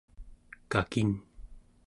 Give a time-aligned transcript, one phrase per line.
[0.71, 1.09] kakin